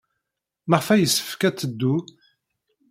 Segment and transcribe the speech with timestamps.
[0.69, 1.95] Maɣef ay yessefk ad teddu?